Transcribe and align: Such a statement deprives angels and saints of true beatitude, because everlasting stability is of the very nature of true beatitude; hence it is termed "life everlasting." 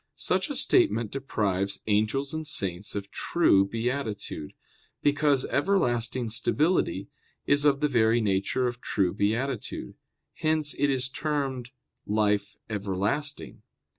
Such 0.17 0.49
a 0.49 0.55
statement 0.55 1.11
deprives 1.11 1.79
angels 1.85 2.33
and 2.33 2.47
saints 2.47 2.95
of 2.95 3.11
true 3.11 3.63
beatitude, 3.67 4.53
because 5.03 5.45
everlasting 5.45 6.31
stability 6.31 7.07
is 7.45 7.65
of 7.65 7.81
the 7.81 7.87
very 7.87 8.19
nature 8.19 8.65
of 8.65 8.81
true 8.81 9.13
beatitude; 9.13 9.93
hence 10.33 10.73
it 10.79 10.89
is 10.89 11.07
termed 11.07 11.69
"life 12.07 12.55
everlasting." 12.67 13.61